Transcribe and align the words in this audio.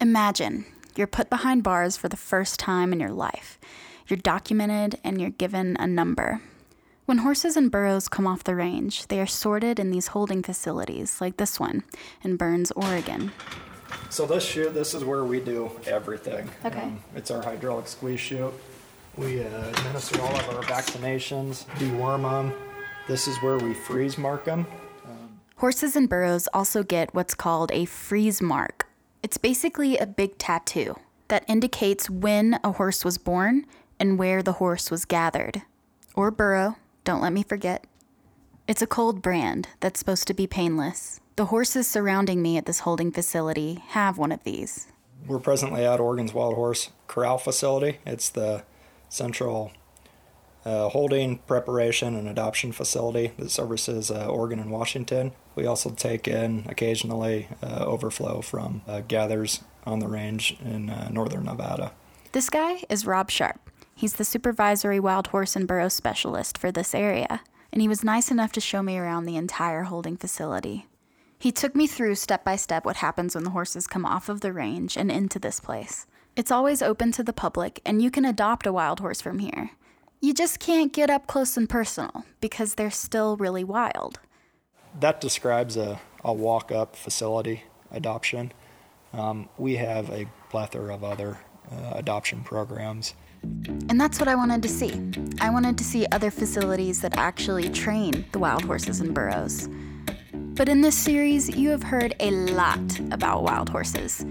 Imagine 0.00 0.64
you're 0.96 1.06
put 1.06 1.30
behind 1.30 1.62
bars 1.62 1.96
for 1.96 2.08
the 2.08 2.16
first 2.16 2.58
time 2.58 2.92
in 2.92 3.00
your 3.00 3.10
life. 3.12 3.58
You're 4.08 4.16
documented 4.18 4.98
and 5.04 5.20
you're 5.20 5.30
given 5.30 5.76
a 5.78 5.86
number. 5.86 6.40
When 7.06 7.18
horses 7.18 7.56
and 7.56 7.70
burros 7.70 8.08
come 8.08 8.26
off 8.26 8.44
the 8.44 8.54
range, 8.54 9.06
they 9.08 9.20
are 9.20 9.26
sorted 9.26 9.78
in 9.78 9.90
these 9.90 10.08
holding 10.08 10.42
facilities 10.42 11.20
like 11.20 11.36
this 11.36 11.58
one 11.58 11.82
in 12.22 12.36
Burns, 12.36 12.70
Oregon. 12.72 13.32
So 14.08 14.26
this 14.26 14.44
chute, 14.44 14.74
this 14.74 14.94
is 14.94 15.04
where 15.04 15.24
we 15.24 15.40
do 15.40 15.70
everything. 15.86 16.48
Um, 16.64 16.70
Okay. 16.72 16.92
it's 17.16 17.30
our 17.30 17.42
hydraulic 17.42 17.88
squeeze 17.88 18.20
chute. 18.20 18.52
We 19.16 19.42
uh, 19.42 19.68
administer 19.70 20.20
all 20.22 20.34
of 20.36 20.48
our 20.56 20.62
vaccinations, 20.62 21.64
deworm 21.78 22.22
them. 22.22 22.52
This 23.08 23.26
is 23.26 23.36
where 23.38 23.58
we 23.58 23.74
freeze 23.74 24.16
mark 24.16 24.44
them. 24.44 24.66
Horses 25.56 25.94
and 25.94 26.08
burros 26.08 26.48
also 26.54 26.82
get 26.82 27.12
what's 27.14 27.34
called 27.34 27.70
a 27.72 27.84
freeze 27.84 28.40
mark. 28.40 28.79
It's 29.22 29.36
basically 29.36 29.98
a 29.98 30.06
big 30.06 30.38
tattoo 30.38 30.96
that 31.28 31.44
indicates 31.46 32.08
when 32.08 32.58
a 32.64 32.72
horse 32.72 33.04
was 33.04 33.18
born 33.18 33.66
and 33.98 34.18
where 34.18 34.42
the 34.42 34.54
horse 34.54 34.90
was 34.90 35.04
gathered. 35.04 35.62
Or 36.14 36.30
burro, 36.30 36.76
don't 37.04 37.20
let 37.20 37.32
me 37.32 37.42
forget. 37.42 37.86
It's 38.66 38.82
a 38.82 38.86
cold 38.86 39.20
brand 39.20 39.68
that's 39.80 39.98
supposed 39.98 40.26
to 40.28 40.34
be 40.34 40.46
painless. 40.46 41.20
The 41.36 41.46
horses 41.46 41.86
surrounding 41.86 42.40
me 42.40 42.56
at 42.56 42.66
this 42.66 42.80
holding 42.80 43.12
facility 43.12 43.82
have 43.88 44.16
one 44.16 44.32
of 44.32 44.42
these. 44.44 44.86
We're 45.26 45.38
presently 45.38 45.84
at 45.84 46.00
Oregon's 46.00 46.32
Wild 46.32 46.54
Horse 46.54 46.90
Corral 47.06 47.36
Facility. 47.36 47.98
It's 48.06 48.30
the 48.30 48.64
central 49.10 49.72
uh, 50.64 50.88
holding, 50.88 51.38
preparation, 51.38 52.14
and 52.14 52.28
adoption 52.28 52.72
facility 52.72 53.32
that 53.38 53.50
services 53.50 54.10
uh, 54.10 54.26
Oregon 54.26 54.58
and 54.58 54.70
Washington. 54.70 55.32
We 55.54 55.66
also 55.66 55.90
take 55.90 56.28
in 56.28 56.66
occasionally 56.68 57.48
uh, 57.62 57.84
overflow 57.84 58.40
from 58.40 58.82
uh, 58.86 59.00
gathers 59.00 59.62
on 59.86 60.00
the 60.00 60.08
range 60.08 60.56
in 60.64 60.90
uh, 60.90 61.08
northern 61.10 61.44
Nevada. 61.44 61.92
This 62.32 62.50
guy 62.50 62.84
is 62.88 63.06
Rob 63.06 63.30
Sharp. 63.30 63.70
He's 63.94 64.14
the 64.14 64.24
supervisory 64.24 65.00
wild 65.00 65.28
horse 65.28 65.56
and 65.56 65.66
burro 65.66 65.88
specialist 65.88 66.56
for 66.56 66.70
this 66.70 66.94
area, 66.94 67.42
and 67.72 67.82
he 67.82 67.88
was 67.88 68.04
nice 68.04 68.30
enough 68.30 68.52
to 68.52 68.60
show 68.60 68.82
me 68.82 68.96
around 68.96 69.24
the 69.24 69.36
entire 69.36 69.84
holding 69.84 70.16
facility. 70.16 70.86
He 71.38 71.52
took 71.52 71.74
me 71.74 71.86
through 71.86 72.14
step 72.16 72.44
by 72.44 72.56
step 72.56 72.84
what 72.84 72.96
happens 72.96 73.34
when 73.34 73.44
the 73.44 73.50
horses 73.50 73.86
come 73.86 74.04
off 74.04 74.28
of 74.28 74.42
the 74.42 74.52
range 74.52 74.96
and 74.96 75.10
into 75.10 75.38
this 75.38 75.58
place. 75.58 76.06
It's 76.36 76.50
always 76.50 76.82
open 76.82 77.12
to 77.12 77.22
the 77.22 77.32
public, 77.32 77.80
and 77.84 78.00
you 78.00 78.10
can 78.10 78.24
adopt 78.24 78.66
a 78.66 78.72
wild 78.72 79.00
horse 79.00 79.20
from 79.20 79.38
here. 79.40 79.70
You 80.22 80.34
just 80.34 80.58
can't 80.58 80.92
get 80.92 81.08
up 81.08 81.26
close 81.26 81.56
and 81.56 81.66
personal 81.66 82.26
because 82.42 82.74
they're 82.74 82.90
still 82.90 83.38
really 83.38 83.64
wild. 83.64 84.20
That 85.00 85.18
describes 85.18 85.78
a, 85.78 85.98
a 86.22 86.30
walk 86.30 86.70
up 86.70 86.94
facility 86.94 87.62
adoption. 87.90 88.52
Um, 89.14 89.48
we 89.56 89.76
have 89.76 90.10
a 90.10 90.26
plethora 90.50 90.94
of 90.94 91.04
other 91.04 91.38
uh, 91.72 91.92
adoption 91.94 92.42
programs. 92.44 93.14
And 93.42 93.98
that's 93.98 94.18
what 94.18 94.28
I 94.28 94.34
wanted 94.34 94.62
to 94.62 94.68
see. 94.68 94.92
I 95.40 95.48
wanted 95.48 95.78
to 95.78 95.84
see 95.84 96.06
other 96.12 96.30
facilities 96.30 97.00
that 97.00 97.16
actually 97.16 97.70
train 97.70 98.26
the 98.32 98.38
wild 98.38 98.64
horses 98.66 99.00
and 99.00 99.14
burros. 99.14 99.70
But 100.34 100.68
in 100.68 100.82
this 100.82 100.98
series, 100.98 101.48
you 101.48 101.70
have 101.70 101.82
heard 101.82 102.14
a 102.20 102.30
lot 102.30 103.00
about 103.10 103.42
wild 103.42 103.70
horses. 103.70 104.26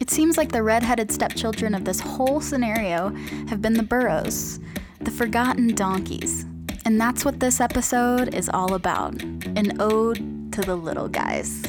It 0.00 0.08
seems 0.08 0.38
like 0.38 0.50
the 0.52 0.62
red-headed 0.62 1.12
stepchildren 1.12 1.74
of 1.74 1.84
this 1.84 2.00
whole 2.00 2.40
scenario 2.40 3.10
have 3.48 3.60
been 3.60 3.74
the 3.74 3.82
burros, 3.82 4.58
the 5.04 5.10
forgotten 5.10 5.74
donkeys. 5.74 6.44
And 6.84 7.00
that's 7.00 7.24
what 7.24 7.40
this 7.40 7.60
episode 7.60 8.34
is 8.34 8.48
all 8.48 8.74
about 8.74 9.20
an 9.22 9.80
ode 9.80 10.52
to 10.52 10.60
the 10.60 10.76
little 10.76 11.08
guys. 11.08 11.62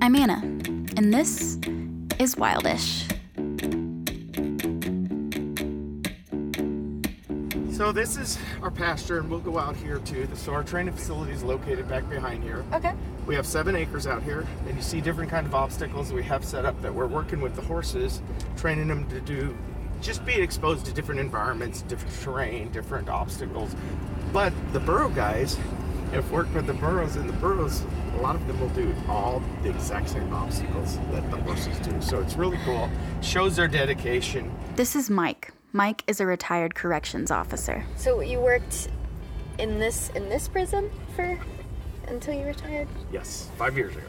I'm 0.00 0.14
Anna, 0.14 0.40
and 0.96 1.12
this 1.12 1.56
is 2.20 2.36
Wildish. 2.36 3.10
So 7.74 7.90
this 7.90 8.16
is 8.16 8.38
our 8.62 8.70
pasture, 8.70 9.18
and 9.18 9.28
we'll 9.28 9.40
go 9.40 9.58
out 9.58 9.74
here 9.74 9.98
too. 9.98 10.28
So 10.34 10.52
our 10.52 10.62
training 10.62 10.94
facility 10.94 11.32
is 11.32 11.42
located 11.42 11.88
back 11.88 12.08
behind 12.08 12.44
here. 12.44 12.64
Okay. 12.72 12.92
We 13.26 13.34
have 13.34 13.46
seven 13.46 13.74
acres 13.74 14.06
out 14.06 14.22
here, 14.22 14.46
and 14.68 14.76
you 14.76 14.82
see 14.82 15.00
different 15.00 15.28
kind 15.28 15.44
of 15.44 15.56
obstacles 15.56 16.12
we 16.12 16.22
have 16.22 16.44
set 16.44 16.64
up 16.64 16.80
that 16.82 16.94
we're 16.94 17.08
working 17.08 17.40
with 17.40 17.56
the 17.56 17.62
horses, 17.62 18.22
training 18.56 18.86
them 18.86 19.08
to 19.10 19.20
do, 19.20 19.56
just 20.00 20.24
being 20.24 20.42
exposed 20.42 20.86
to 20.86 20.92
different 20.92 21.20
environments, 21.20 21.82
different 21.82 22.14
terrain, 22.20 22.70
different 22.72 23.08
obstacles. 23.08 23.74
But 24.32 24.52
the 24.72 24.80
burro 24.80 25.08
guys 25.08 25.58
have 26.12 26.30
worked 26.30 26.54
with 26.54 26.66
the 26.66 26.74
burros, 26.74 27.16
and 27.16 27.28
the 27.28 27.32
burros, 27.34 27.82
a 28.16 28.20
lot 28.20 28.36
of 28.36 28.46
them 28.46 28.60
will 28.60 28.68
do 28.70 28.94
all 29.08 29.42
the 29.62 29.70
exact 29.70 30.10
same 30.10 30.32
obstacles 30.32 30.98
that 31.10 31.28
the 31.30 31.36
horses 31.38 31.76
do. 31.80 32.00
So 32.00 32.20
it's 32.20 32.36
really 32.36 32.58
cool. 32.64 32.88
Shows 33.20 33.56
their 33.56 33.68
dedication. 33.68 34.54
This 34.76 34.94
is 34.94 35.10
Mike. 35.10 35.52
Mike 35.72 36.04
is 36.06 36.20
a 36.20 36.26
retired 36.26 36.74
corrections 36.74 37.30
officer. 37.30 37.84
So 37.96 38.20
you 38.20 38.40
worked 38.40 38.88
in 39.58 39.78
this 39.78 40.10
in 40.10 40.28
this 40.28 40.46
prison 40.46 40.90
for 41.16 41.38
until 42.08 42.34
you 42.34 42.46
retired? 42.46 42.88
Yes, 43.12 43.50
five 43.56 43.76
years 43.76 43.96
ago. 43.96 44.06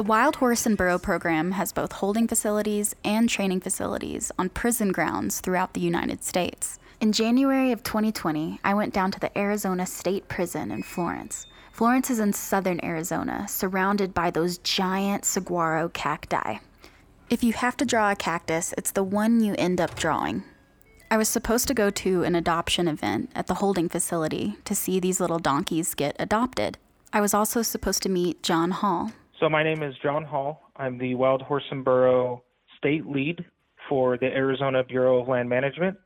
The 0.00 0.04
Wild 0.04 0.36
Horse 0.36 0.64
and 0.64 0.78
Burro 0.78 0.98
program 0.98 1.50
has 1.50 1.74
both 1.74 1.92
holding 1.92 2.26
facilities 2.26 2.94
and 3.04 3.28
training 3.28 3.60
facilities 3.60 4.32
on 4.38 4.48
prison 4.48 4.92
grounds 4.92 5.40
throughout 5.40 5.74
the 5.74 5.80
United 5.82 6.24
States. 6.24 6.78
In 7.02 7.12
January 7.12 7.70
of 7.70 7.82
2020, 7.82 8.60
I 8.64 8.72
went 8.72 8.94
down 8.94 9.10
to 9.10 9.20
the 9.20 9.38
Arizona 9.38 9.84
State 9.84 10.26
Prison 10.26 10.70
in 10.70 10.82
Florence. 10.82 11.46
Florence 11.70 12.08
is 12.08 12.18
in 12.18 12.32
southern 12.32 12.82
Arizona, 12.82 13.46
surrounded 13.46 14.14
by 14.14 14.30
those 14.30 14.56
giant 14.56 15.26
saguaro 15.26 15.90
cacti. 15.90 16.60
If 17.28 17.44
you 17.44 17.52
have 17.52 17.76
to 17.76 17.84
draw 17.84 18.10
a 18.10 18.16
cactus, 18.16 18.72
it's 18.78 18.92
the 18.92 19.04
one 19.04 19.42
you 19.42 19.54
end 19.58 19.82
up 19.82 19.96
drawing. 19.96 20.44
I 21.10 21.18
was 21.18 21.28
supposed 21.28 21.68
to 21.68 21.74
go 21.74 21.90
to 21.90 22.22
an 22.22 22.34
adoption 22.34 22.88
event 22.88 23.30
at 23.34 23.48
the 23.48 23.56
holding 23.56 23.90
facility 23.90 24.56
to 24.64 24.74
see 24.74 24.98
these 24.98 25.20
little 25.20 25.38
donkeys 25.38 25.94
get 25.94 26.16
adopted. 26.18 26.78
I 27.12 27.20
was 27.20 27.34
also 27.34 27.60
supposed 27.60 28.02
to 28.04 28.08
meet 28.08 28.42
John 28.42 28.70
Hall, 28.70 29.12
So 29.40 29.48
my 29.48 29.62
name 29.62 29.82
is 29.82 29.94
John 30.02 30.22
Hall. 30.22 30.70
I'm 30.76 30.98
the 30.98 31.14
Wild 31.14 31.40
Horse 31.40 31.64
and 31.70 31.82
Burro 31.82 32.42
State 32.76 33.06
Lead 33.06 33.42
for 33.88 34.18
the 34.18 34.26
Arizona 34.26 34.84
Bureau 34.84 35.22
of 35.22 35.28
Land 35.28 35.48
Management. 35.48 35.96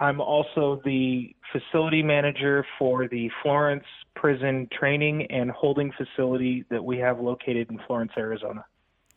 I'm 0.00 0.22
also 0.22 0.80
the 0.82 1.36
facility 1.52 2.02
manager 2.02 2.64
for 2.78 3.08
the 3.08 3.30
Florence 3.42 3.84
Prison 4.16 4.68
Training 4.72 5.26
and 5.30 5.50
Holding 5.50 5.92
Facility 5.92 6.64
that 6.70 6.82
we 6.82 6.96
have 6.96 7.20
located 7.20 7.70
in 7.70 7.78
Florence, 7.86 8.12
Arizona. 8.16 8.64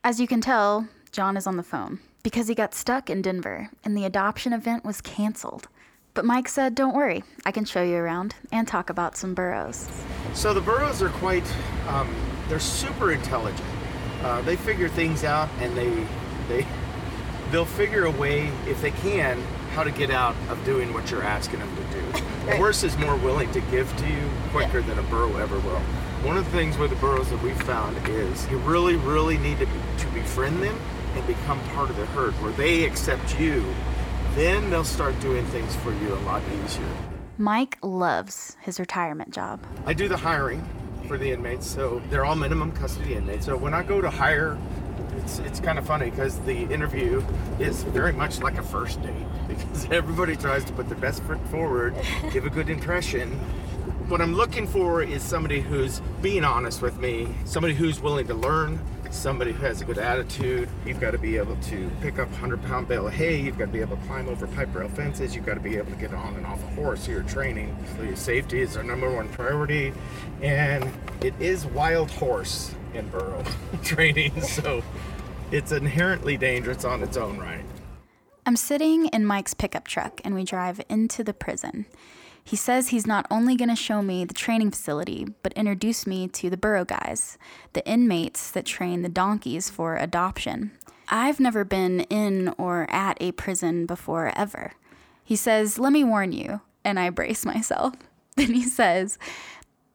As 0.03 0.19
you 0.19 0.27
can 0.27 0.41
tell, 0.41 0.89
John 1.13 1.37
is 1.37 1.47
on 1.47 1.55
the 1.55 1.63
phone 1.63 1.99
because 2.23 2.49
he 2.49 2.55
got 2.55 2.73
stuck 2.73 3.09
in 3.09 3.21
Denver 3.21 3.69
and 3.85 3.95
the 3.95 4.03
adoption 4.03 4.51
event 4.51 4.83
was 4.83 4.99
canceled. 4.99 5.69
But 6.13 6.25
Mike 6.25 6.49
said, 6.49 6.75
Don't 6.75 6.93
worry, 6.93 7.23
I 7.45 7.51
can 7.51 7.63
show 7.63 7.83
you 7.83 7.95
around 7.95 8.35
and 8.51 8.67
talk 8.67 8.89
about 8.89 9.15
some 9.15 9.33
burros. 9.33 9.89
So 10.33 10.53
the 10.53 10.61
burros 10.61 11.01
are 11.01 11.09
quite, 11.09 11.45
um, 11.87 12.13
they're 12.49 12.59
super 12.59 13.11
intelligent. 13.11 13.67
Uh, 14.21 14.41
they 14.41 14.55
figure 14.55 14.89
things 14.89 15.23
out, 15.23 15.49
and 15.59 15.75
they, 15.77 16.07
they, 16.47 16.65
they'll 17.51 17.65
figure 17.65 18.05
a 18.05 18.11
way 18.11 18.47
if 18.67 18.81
they 18.81 18.91
can 18.91 19.41
how 19.73 19.83
to 19.83 19.91
get 19.91 20.09
out 20.09 20.35
of 20.49 20.63
doing 20.63 20.93
what 20.93 21.11
you're 21.11 21.23
asking 21.23 21.59
them 21.59 21.75
to 21.75 21.83
do. 21.91 22.25
A 22.49 22.55
horse 22.57 22.83
is 22.83 22.97
more 22.97 23.15
willing 23.17 23.51
to 23.51 23.61
give 23.61 23.93
to 23.97 24.07
you 24.07 24.29
quicker 24.51 24.81
than 24.81 24.97
a 24.97 25.03
burro 25.03 25.35
ever 25.35 25.59
will. 25.59 25.81
One 26.23 26.37
of 26.37 26.45
the 26.45 26.51
things 26.51 26.77
with 26.77 26.91
the 26.91 26.95
burros 26.95 27.29
that 27.29 27.41
we've 27.43 27.61
found 27.63 27.97
is 28.07 28.49
you 28.49 28.57
really, 28.59 28.95
really 28.95 29.37
need 29.37 29.59
to, 29.59 29.65
to 29.65 30.07
befriend 30.13 30.63
them 30.63 30.79
and 31.15 31.27
become 31.27 31.59
part 31.69 31.89
of 31.89 31.97
the 31.97 32.05
herd 32.07 32.33
where 32.41 32.53
they 32.53 32.85
accept 32.85 33.39
you. 33.39 33.65
Then 34.33 34.69
they'll 34.69 34.83
start 34.83 35.19
doing 35.19 35.45
things 35.47 35.75
for 35.77 35.93
you 35.93 36.13
a 36.13 36.21
lot 36.21 36.41
easier. 36.63 36.87
Mike 37.37 37.77
loves 37.81 38.55
his 38.61 38.79
retirement 38.79 39.31
job. 39.31 39.59
I 39.85 39.93
do 39.93 40.07
the 40.07 40.17
hiring 40.17 40.65
for 41.07 41.17
the 41.17 41.31
inmates, 41.31 41.67
so 41.67 42.01
they're 42.09 42.25
all 42.25 42.35
minimum 42.35 42.71
custody 42.71 43.15
inmates. 43.15 43.45
So 43.45 43.57
when 43.57 43.73
I 43.73 43.83
go 43.83 44.01
to 44.01 44.09
hire, 44.09 44.57
it's 45.17 45.39
it's 45.39 45.59
kind 45.59 45.79
of 45.79 45.85
funny 45.85 46.09
because 46.09 46.39
the 46.39 46.63
interview 46.63 47.23
is 47.59 47.83
very 47.83 48.13
much 48.13 48.41
like 48.41 48.57
a 48.57 48.63
first 48.63 49.01
date 49.01 49.13
because 49.47 49.87
everybody 49.91 50.35
tries 50.35 50.63
to 50.65 50.73
put 50.73 50.89
their 50.89 50.97
best 50.97 51.23
foot 51.23 51.39
forward, 51.47 51.95
give 52.31 52.45
a 52.45 52.49
good 52.49 52.69
impression. 52.69 53.31
What 54.07 54.21
I'm 54.21 54.35
looking 54.35 54.67
for 54.67 55.01
is 55.01 55.23
somebody 55.23 55.61
who's 55.61 55.99
being 56.21 56.43
honest 56.43 56.81
with 56.81 56.99
me, 56.99 57.27
somebody 57.45 57.73
who's 57.73 57.99
willing 57.99 58.27
to 58.27 58.35
learn, 58.35 58.79
somebody 59.11 59.51
who 59.51 59.65
has 59.65 59.81
a 59.81 59.85
good 59.85 59.97
attitude. 59.97 60.69
You've 60.85 60.99
got 60.99 61.11
to 61.11 61.17
be 61.17 61.37
able 61.37 61.55
to 61.55 61.91
pick 62.01 62.19
up 62.19 62.27
a 62.27 62.31
100 62.31 62.63
pound 62.63 62.87
bale 62.87 63.07
of 63.07 63.13
hay. 63.13 63.39
You've 63.39 63.57
got 63.57 63.65
to 63.65 63.71
be 63.71 63.81
able 63.81 63.97
to 63.97 64.03
climb 64.03 64.27
over 64.27 64.47
pipe 64.47 64.73
rail 64.75 64.89
fences. 64.89 65.35
You've 65.35 65.45
got 65.45 65.55
to 65.55 65.59
be 65.59 65.77
able 65.77 65.91
to 65.91 65.97
get 65.97 66.13
on 66.13 66.35
and 66.35 66.45
off 66.45 66.61
a 66.63 66.67
horse. 66.67 67.07
You're 67.07 67.23
training. 67.23 67.75
So 67.95 68.03
your 68.03 68.15
safety 68.15 68.61
is 68.61 68.77
our 68.77 68.83
number 68.83 69.11
one 69.11 69.29
priority. 69.29 69.93
And 70.41 70.91
it 71.21 71.33
is 71.39 71.65
wild 71.65 72.11
horse 72.11 72.73
in 72.93 73.07
burro 73.09 73.43
training. 73.83 74.41
So 74.41 74.83
it's 75.51 75.71
inherently 75.71 76.37
dangerous 76.37 76.85
on 76.85 77.03
its 77.03 77.17
own 77.17 77.37
right. 77.37 77.63
I'm 78.45 78.55
sitting 78.55 79.07
in 79.07 79.25
Mike's 79.25 79.55
pickup 79.55 79.87
truck 79.87 80.21
and 80.23 80.35
we 80.35 80.43
drive 80.43 80.79
into 80.87 81.23
the 81.23 81.33
prison. 81.33 81.87
He 82.45 82.55
says 82.55 82.89
he's 82.89 83.07
not 83.07 83.25
only 83.31 83.55
going 83.55 83.69
to 83.69 83.75
show 83.75 84.03
me 84.03 84.23
the 84.23 84.33
training 84.35 84.69
facility, 84.69 85.25
but 85.41 85.51
introduce 85.53 86.05
me 86.05 86.27
to 86.27 86.47
the 86.51 86.57
burro 86.57 86.85
guys, 86.85 87.39
the 87.73 87.85
inmates 87.87 88.51
that 88.51 88.67
train 88.67 89.01
the 89.01 89.09
donkeys 89.09 89.71
for 89.71 89.97
adoption. 89.97 90.69
I've 91.09 91.39
never 91.39 91.65
been 91.65 92.01
in 92.01 92.53
or 92.59 92.85
at 92.91 93.17
a 93.19 93.31
prison 93.31 93.87
before, 93.87 94.31
ever. 94.35 94.73
He 95.23 95.35
says, 95.35 95.79
Let 95.79 95.91
me 95.91 96.03
warn 96.03 96.33
you, 96.33 96.61
and 96.83 96.99
I 96.99 97.09
brace 97.09 97.45
myself. 97.45 97.95
Then 98.35 98.53
he 98.53 98.63
says, 98.63 99.17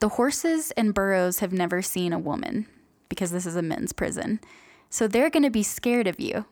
The 0.00 0.08
horses 0.08 0.73
and 0.73 0.94
burros 0.94 1.38
have 1.38 1.52
never 1.52 1.82
seen 1.82 2.12
a 2.12 2.19
woman, 2.19 2.67
because 3.08 3.31
this 3.31 3.47
is 3.47 3.55
a 3.55 3.62
men's 3.62 3.93
prison. 3.93 4.41
So 4.88 5.06
they're 5.06 5.31
going 5.31 5.44
to 5.44 5.50
be 5.50 5.62
scared 5.62 6.08
of 6.08 6.19
you. 6.19 6.47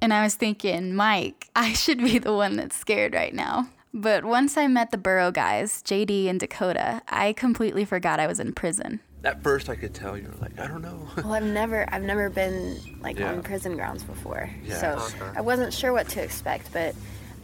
And 0.00 0.12
I 0.12 0.24
was 0.24 0.34
thinking, 0.34 0.94
Mike, 0.94 1.48
I 1.54 1.74
should 1.74 1.98
be 1.98 2.18
the 2.18 2.32
one 2.32 2.56
that's 2.56 2.76
scared 2.76 3.14
right 3.14 3.34
now. 3.34 3.68
But 3.94 4.24
once 4.24 4.56
I 4.56 4.66
met 4.66 4.90
the 4.90 4.98
burro 4.98 5.30
guys, 5.30 5.82
JD 5.82 6.28
and 6.28 6.38
Dakota, 6.38 7.02
I 7.08 7.32
completely 7.32 7.84
forgot 7.84 8.20
I 8.20 8.26
was 8.26 8.38
in 8.38 8.52
prison. 8.52 9.00
At 9.24 9.42
first, 9.42 9.68
I 9.68 9.74
could 9.74 9.94
tell 9.94 10.16
you 10.16 10.28
were 10.28 10.34
like, 10.40 10.58
I 10.60 10.66
don't 10.68 10.82
know. 10.82 11.08
Well, 11.16 11.32
I've 11.32 11.42
never, 11.42 11.86
I've 11.92 12.02
never 12.02 12.30
been 12.30 12.78
like 13.00 13.18
Yeah. 13.18 13.32
on 13.32 13.42
prison 13.42 13.74
grounds 13.76 14.04
before, 14.04 14.48
Yeah. 14.64 14.76
so 14.80 15.22
Okay. 15.22 15.38
I 15.38 15.40
wasn't 15.40 15.72
sure 15.72 15.92
what 15.92 16.08
to 16.10 16.22
expect. 16.22 16.72
But 16.72 16.94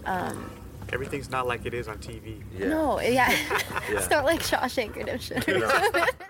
um, 0.04 0.50
Everything's 0.92 1.30
not 1.30 1.46
like 1.46 1.64
it 1.66 1.74
is 1.74 1.88
on 1.88 1.98
TV. 1.98 2.42
yeah. 2.56 2.68
no, 2.68 3.00
yeah, 3.00 3.30
Yeah. 3.50 3.60
it's 3.88 4.10
not 4.10 4.24
like 4.24 4.40
Shawshank 4.40 4.94
Redemption. 4.94 5.42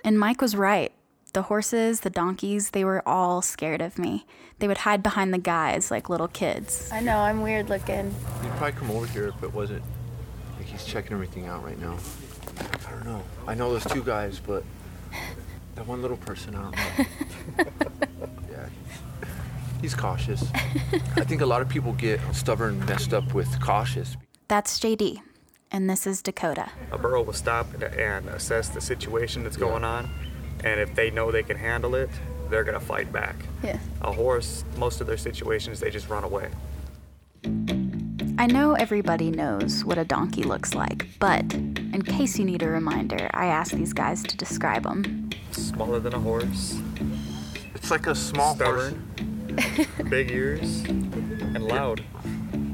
And 0.04 0.18
Mike 0.18 0.40
was 0.40 0.54
right. 0.56 0.92
The 1.34 1.42
horses, 1.42 2.00
the 2.00 2.10
donkeys, 2.10 2.70
they 2.70 2.84
were 2.84 3.02
all 3.06 3.42
scared 3.42 3.82
of 3.82 3.98
me. 3.98 4.24
They 4.60 4.68
would 4.68 4.78
hide 4.78 5.02
behind 5.02 5.34
the 5.34 5.38
guys 5.38 5.90
like 5.90 6.08
little 6.08 6.28
kids. 6.28 6.88
I 6.92 7.00
know 7.00 7.18
I'm 7.18 7.42
weird 7.42 7.68
looking. 7.68 8.14
He'd 8.42 8.50
probably 8.52 8.72
come 8.72 8.90
over 8.92 9.06
here 9.08 9.26
if 9.36 9.42
it 9.42 9.52
wasn't 9.52 9.82
like 10.84 10.86
he's 10.86 10.92
checking 10.92 11.12
everything 11.14 11.46
out 11.46 11.64
right 11.64 11.78
now. 11.78 11.96
I 12.86 12.90
don't 12.90 13.04
know. 13.04 13.22
I 13.46 13.54
know 13.54 13.72
those 13.72 13.84
two 13.92 14.02
guys, 14.02 14.38
but 14.40 14.62
that 15.74 15.86
one 15.86 16.02
little 16.02 16.16
person, 16.18 16.54
I 16.54 16.62
don't 16.62 16.76
know. 16.76 18.26
yeah, 18.50 18.68
he's 19.80 19.94
cautious. 19.94 20.44
I 21.16 21.24
think 21.24 21.40
a 21.40 21.46
lot 21.46 21.62
of 21.62 21.68
people 21.68 21.92
get 21.94 22.20
stubborn, 22.32 22.78
messed 22.86 23.12
up 23.14 23.34
with 23.34 23.60
cautious. 23.60 24.16
That's 24.48 24.78
JD, 24.78 25.20
and 25.72 25.88
this 25.88 26.06
is 26.06 26.22
Dakota. 26.22 26.70
A 26.92 26.98
burro 26.98 27.22
will 27.22 27.32
stop 27.32 27.72
and- 27.74 27.82
and 27.84 28.28
assess 28.28 28.68
the 28.68 28.80
situation 28.80 29.42
that's 29.42 29.56
going 29.56 29.84
on, 29.84 30.08
and 30.62 30.80
if 30.80 30.94
they 30.94 31.10
know 31.10 31.30
they 31.30 31.42
can 31.42 31.56
handle 31.56 31.94
it, 31.94 32.10
they're 32.50 32.64
gonna 32.64 32.78
fight 32.80 33.10
back. 33.10 33.36
Yeah. 33.62 33.78
A 34.02 34.12
horse, 34.12 34.64
most 34.76 35.00
of 35.00 35.06
their 35.06 35.16
situations, 35.16 35.80
they 35.80 35.90
just 35.90 36.08
run 36.10 36.24
away. 36.24 36.50
I 38.36 38.46
know 38.46 38.74
everybody 38.74 39.30
knows 39.30 39.84
what 39.84 39.96
a 39.96 40.04
donkey 40.04 40.42
looks 40.42 40.74
like, 40.74 41.06
but 41.20 41.54
in 41.54 42.02
case 42.02 42.36
you 42.36 42.44
need 42.44 42.62
a 42.62 42.68
reminder, 42.68 43.30
I 43.32 43.46
asked 43.46 43.72
these 43.72 43.92
guys 43.92 44.24
to 44.24 44.36
describe 44.36 44.82
them. 44.82 45.30
Smaller 45.52 46.00
than 46.00 46.14
a 46.14 46.18
horse, 46.18 46.80
It's 47.76 47.92
like 47.92 48.08
a 48.08 48.14
small 48.14 48.54
horse. 48.56 48.92
big 50.08 50.32
ears, 50.32 50.82
and 50.82 51.62
loud. 51.62 52.02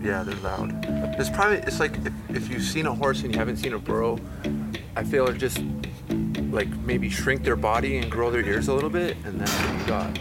Yeah, 0.02 0.22
they're 0.22 0.34
loud. 0.36 0.72
It's 1.18 1.28
probably 1.28 1.58
it's 1.58 1.78
like 1.78 1.94
if, 2.06 2.12
if 2.30 2.48
you've 2.50 2.62
seen 2.62 2.86
a 2.86 2.94
horse 2.94 3.22
and 3.22 3.30
you 3.32 3.38
haven't 3.38 3.58
seen 3.58 3.74
a 3.74 3.78
burro, 3.78 4.18
I 4.96 5.04
feel 5.04 5.28
it 5.28 5.36
just 5.36 5.60
like 6.50 6.68
maybe 6.78 7.10
shrink 7.10 7.44
their 7.44 7.56
body 7.56 7.98
and 7.98 8.10
grow 8.10 8.30
their 8.30 8.44
ears 8.44 8.68
a 8.68 8.74
little 8.74 8.88
bit, 8.90 9.16
and 9.24 9.38
that's 9.38 9.52
what 9.52 9.78
you 9.78 9.86
got. 9.86 10.18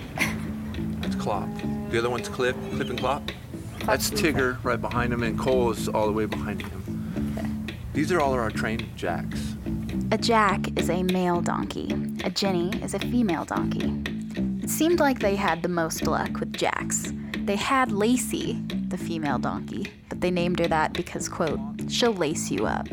That's 1.02 1.16
Clop. 1.16 1.50
The 1.92 1.98
other 1.98 2.10
one's 2.10 2.28
Clip, 2.28 2.58
Clip 2.74 2.90
and 2.90 3.00
Clop. 3.00 3.32
That's 3.86 4.10
Tigger 4.12 4.64
right 4.64 4.80
behind 4.80 5.14
him, 5.14 5.24
and 5.24 5.38
Cole 5.38 5.72
is 5.72 5.88
all 5.90 6.06
the 6.06 6.14
way 6.14 6.26
behind 6.26 6.62
him. 6.62 7.68
These 7.94 8.12
are 8.12 8.20
all 8.20 8.34
our 8.34 8.52
trained 8.52 8.86
jacks. 8.96 9.56
A 10.12 10.18
jack 10.18 10.78
is 10.80 10.90
a 10.90 11.04
male 11.04 11.42
donkey, 11.42 11.90
a 12.24 12.30
jenny 12.30 12.72
is 12.81 12.94
a 12.94 13.00
female 13.00 13.46
donkey. 13.46 13.94
It 14.64 14.70
seemed 14.70 15.00
like 15.00 15.20
they 15.20 15.36
had 15.36 15.62
the 15.62 15.70
most 15.70 16.06
luck 16.08 16.40
with 16.40 16.54
jacks. 16.54 17.12
They 17.46 17.56
had 17.56 17.92
Lacey, 17.92 18.62
the 18.88 18.98
female 18.98 19.40
donkey, 19.40 19.88
but 20.08 20.22
they 20.22 20.31
named 20.31 20.60
her 20.60 20.68
that 20.68 20.94
because, 20.94 21.28
quote, 21.28 21.60
she'll 21.88 22.14
lace 22.14 22.52
you 22.52 22.66
up. 22.68 22.88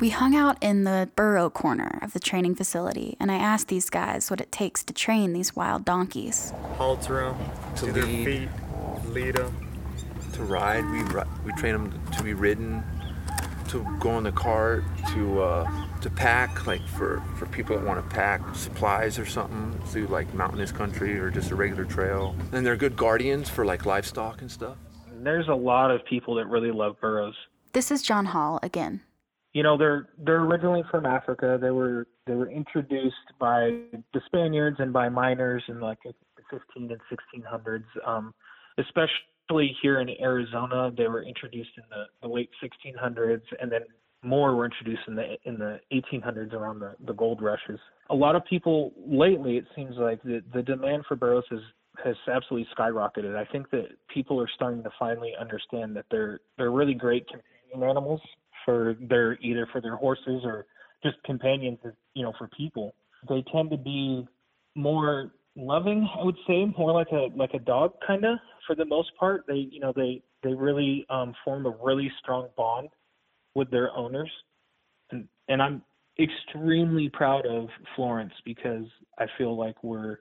We 0.00 0.10
hung 0.10 0.36
out 0.36 0.58
in 0.60 0.84
the 0.84 1.10
burro 1.16 1.50
corner 1.50 1.98
of 2.02 2.12
the 2.12 2.20
training 2.20 2.54
facility, 2.54 3.16
and 3.18 3.32
I 3.32 3.34
asked 3.34 3.66
these 3.66 3.90
guys 3.90 4.30
what 4.30 4.40
it 4.40 4.52
takes 4.52 4.84
to 4.84 4.94
train 4.94 5.32
these 5.32 5.56
wild 5.56 5.84
donkeys. 5.84 6.52
Halter 6.76 7.24
them, 7.24 7.36
To 7.76 7.86
to 7.86 7.92
their 7.92 8.04
feet, 8.04 8.48
lead 9.06 9.34
them. 9.34 9.52
To 10.34 10.44
ride, 10.44 10.84
we 10.84 11.02
we 11.44 11.52
train 11.58 11.72
them 11.72 12.00
to 12.16 12.22
be 12.22 12.32
ridden, 12.32 12.84
to 13.70 13.84
go 13.98 14.10
on 14.10 14.22
the 14.22 14.30
cart, 14.30 14.84
to 15.14 15.42
uh, 15.42 16.00
to 16.00 16.10
pack, 16.10 16.64
like 16.64 16.86
for 16.86 17.20
for 17.36 17.46
people 17.46 17.76
that 17.76 17.84
want 17.84 18.00
to 18.00 18.14
pack 18.14 18.40
supplies 18.54 19.18
or 19.18 19.26
something 19.26 19.76
through 19.86 20.06
like 20.06 20.32
mountainous 20.32 20.70
country 20.70 21.18
or 21.18 21.28
just 21.28 21.50
a 21.50 21.56
regular 21.56 21.84
trail. 21.84 22.36
And 22.52 22.64
they're 22.64 22.76
good 22.76 22.96
guardians 22.96 23.48
for 23.48 23.64
like 23.64 23.84
livestock 23.84 24.42
and 24.42 24.50
stuff. 24.50 24.76
There's 25.24 25.48
a 25.48 25.54
lot 25.54 25.90
of 25.90 26.04
people 26.04 26.36
that 26.36 26.46
really 26.46 26.70
love 26.70 27.00
burros. 27.00 27.34
This 27.72 27.90
is 27.90 28.00
John 28.02 28.26
Hall 28.26 28.60
again. 28.62 29.00
You 29.54 29.62
know, 29.62 29.78
they're 29.78 30.10
they're 30.18 30.44
originally 30.44 30.82
from 30.90 31.06
Africa. 31.06 31.58
They 31.60 31.70
were 31.70 32.06
they 32.26 32.34
were 32.34 32.50
introduced 32.50 33.16
by 33.40 33.80
the 34.12 34.20
Spaniards 34.26 34.76
and 34.78 34.92
by 34.92 35.08
miners 35.08 35.62
in 35.68 35.80
like 35.80 35.98
the 36.04 36.12
15 36.50 36.90
and 36.90 37.00
1600s. 37.10 37.84
Um, 38.06 38.34
especially 38.78 39.76
here 39.82 40.00
in 40.00 40.10
Arizona, 40.20 40.90
they 40.96 41.08
were 41.08 41.22
introduced 41.22 41.70
in 41.76 41.84
the, 41.90 42.04
the 42.22 42.32
late 42.32 42.50
1600s, 42.62 43.40
and 43.60 43.72
then 43.72 43.80
more 44.22 44.54
were 44.54 44.64
introduced 44.64 45.02
in 45.06 45.14
the 45.14 45.36
in 45.44 45.58
the 45.58 45.80
1800s 45.92 46.52
around 46.52 46.80
the, 46.80 46.94
the 47.06 47.12
gold 47.12 47.40
rushes. 47.40 47.78
A 48.10 48.14
lot 48.14 48.34
of 48.34 48.44
people 48.44 48.92
lately, 49.06 49.56
it 49.56 49.64
seems 49.74 49.96
like 49.96 50.22
the 50.22 50.42
the 50.52 50.62
demand 50.62 51.04
for 51.06 51.16
burros 51.16 51.44
has 51.50 51.60
has 52.04 52.16
absolutely 52.30 52.68
skyrocketed. 52.76 53.36
I 53.36 53.44
think 53.50 53.70
that 53.70 53.86
people 54.12 54.40
are 54.40 54.48
starting 54.54 54.82
to 54.82 54.90
finally 54.98 55.32
understand 55.40 55.96
that 55.96 56.06
they're 56.10 56.40
they're 56.56 56.70
really 56.70 56.94
great 56.94 57.26
companion 57.28 57.88
animals 57.88 58.20
for 58.68 58.96
their 59.00 59.38
either 59.40 59.66
for 59.72 59.80
their 59.80 59.96
horses 59.96 60.42
or 60.44 60.66
just 61.02 61.16
companions, 61.24 61.78
you 62.12 62.22
know, 62.22 62.34
for 62.36 62.50
people. 62.54 62.94
They 63.26 63.42
tend 63.50 63.70
to 63.70 63.78
be 63.78 64.28
more 64.74 65.30
loving, 65.56 66.06
I 66.20 66.22
would 66.22 66.36
say, 66.46 66.66
more 66.76 66.92
like 66.92 67.08
a 67.10 67.28
like 67.34 67.54
a 67.54 67.60
dog 67.60 67.94
kind 68.06 68.26
of 68.26 68.36
for 68.66 68.76
the 68.76 68.84
most 68.84 69.10
part. 69.18 69.44
They 69.48 69.68
you 69.70 69.80
know 69.80 69.94
they 69.96 70.22
they 70.42 70.52
really 70.52 71.06
um, 71.08 71.34
form 71.46 71.64
a 71.64 71.74
really 71.82 72.12
strong 72.20 72.48
bond 72.58 72.90
with 73.54 73.70
their 73.70 73.90
owners, 73.96 74.30
and 75.12 75.26
and 75.48 75.62
I'm 75.62 75.82
extremely 76.20 77.08
proud 77.08 77.46
of 77.46 77.68
Florence 77.96 78.34
because 78.44 78.84
I 79.18 79.24
feel 79.38 79.56
like 79.56 79.82
we're 79.82 80.18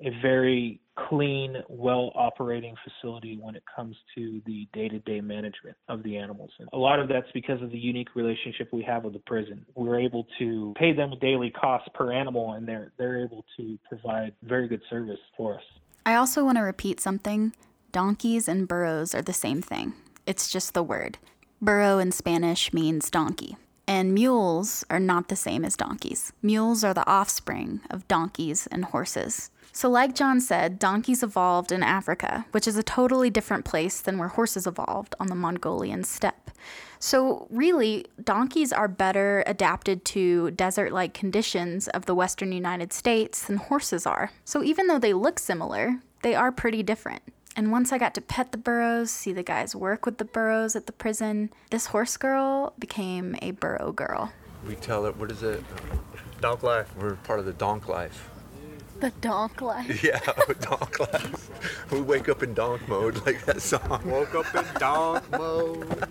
a 0.00 0.10
very 0.22 0.80
clean, 1.08 1.56
well 1.68 2.12
operating 2.14 2.74
facility 2.84 3.38
when 3.40 3.54
it 3.54 3.62
comes 3.74 3.96
to 4.14 4.40
the 4.46 4.68
day 4.72 4.88
to 4.88 4.98
day 5.00 5.20
management 5.20 5.76
of 5.88 6.02
the 6.02 6.16
animals. 6.16 6.50
And 6.58 6.68
a 6.72 6.78
lot 6.78 6.98
of 6.98 7.08
that's 7.08 7.30
because 7.32 7.62
of 7.62 7.70
the 7.70 7.78
unique 7.78 8.14
relationship 8.14 8.68
we 8.72 8.82
have 8.82 9.04
with 9.04 9.12
the 9.12 9.20
prison. 9.20 9.64
We're 9.74 10.00
able 10.00 10.26
to 10.38 10.74
pay 10.78 10.92
them 10.92 11.12
daily 11.20 11.50
cost 11.50 11.88
per 11.94 12.12
animal 12.12 12.52
and 12.52 12.66
they're 12.66 12.92
they're 12.98 13.22
able 13.22 13.44
to 13.56 13.78
provide 13.88 14.32
very 14.42 14.68
good 14.68 14.82
service 14.88 15.20
for 15.36 15.54
us. 15.56 15.64
I 16.04 16.14
also 16.14 16.44
want 16.44 16.58
to 16.58 16.62
repeat 16.62 17.00
something. 17.00 17.52
Donkeys 17.92 18.48
and 18.48 18.68
burros 18.68 19.14
are 19.14 19.22
the 19.22 19.32
same 19.32 19.62
thing. 19.62 19.94
It's 20.26 20.50
just 20.50 20.74
the 20.74 20.82
word. 20.82 21.18
Burro 21.60 21.98
in 21.98 22.12
Spanish 22.12 22.72
means 22.72 23.10
donkey. 23.10 23.56
And 23.88 24.12
mules 24.12 24.84
are 24.90 25.00
not 25.00 25.28
the 25.28 25.36
same 25.36 25.64
as 25.64 25.76
donkeys. 25.76 26.32
Mules 26.42 26.82
are 26.82 26.92
the 26.92 27.06
offspring 27.08 27.80
of 27.88 28.08
donkeys 28.08 28.66
and 28.66 28.86
horses. 28.86 29.50
So, 29.76 29.90
like 29.90 30.14
John 30.14 30.40
said, 30.40 30.78
donkeys 30.78 31.22
evolved 31.22 31.70
in 31.70 31.82
Africa, 31.82 32.46
which 32.52 32.66
is 32.66 32.78
a 32.78 32.82
totally 32.82 33.28
different 33.28 33.66
place 33.66 34.00
than 34.00 34.16
where 34.16 34.28
horses 34.28 34.66
evolved 34.66 35.14
on 35.20 35.26
the 35.26 35.34
Mongolian 35.34 36.02
steppe. 36.02 36.50
So, 36.98 37.46
really, 37.50 38.06
donkeys 38.24 38.72
are 38.72 38.88
better 38.88 39.44
adapted 39.46 40.02
to 40.06 40.50
desert 40.52 40.92
like 40.92 41.12
conditions 41.12 41.88
of 41.88 42.06
the 42.06 42.14
western 42.14 42.52
United 42.52 42.94
States 42.94 43.46
than 43.46 43.58
horses 43.58 44.06
are. 44.06 44.30
So, 44.46 44.64
even 44.64 44.86
though 44.86 44.98
they 44.98 45.12
look 45.12 45.38
similar, 45.38 46.00
they 46.22 46.34
are 46.34 46.50
pretty 46.50 46.82
different. 46.82 47.20
And 47.54 47.70
once 47.70 47.92
I 47.92 47.98
got 47.98 48.14
to 48.14 48.22
pet 48.22 48.52
the 48.52 48.58
burros, 48.58 49.10
see 49.10 49.34
the 49.34 49.42
guys 49.42 49.76
work 49.76 50.06
with 50.06 50.16
the 50.16 50.24
burros 50.24 50.74
at 50.74 50.86
the 50.86 50.92
prison, 50.92 51.50
this 51.70 51.84
horse 51.84 52.16
girl 52.16 52.72
became 52.78 53.36
a 53.42 53.50
burro 53.50 53.92
girl. 53.92 54.32
We 54.66 54.76
tell 54.76 55.04
it 55.04 55.18
what 55.18 55.30
is 55.30 55.42
it? 55.42 55.62
Donk 56.40 56.62
life. 56.62 56.96
We're 56.96 57.16
part 57.16 57.40
of 57.40 57.44
the 57.44 57.52
donk 57.52 57.88
life. 57.88 58.30
The 59.00 59.12
donk 59.20 59.60
life. 59.60 60.02
Yeah, 60.04 60.20
oh, 60.26 60.52
donk 60.60 61.00
life. 61.00 61.90
We 61.92 62.00
wake 62.00 62.28
up 62.28 62.42
in 62.42 62.54
donk 62.54 62.88
mode 62.88 63.24
like 63.26 63.44
that 63.44 63.60
song. 63.60 64.00
Woke 64.06 64.34
up 64.34 64.54
in 64.54 64.64
dog 64.80 65.22
mode. 65.30 66.08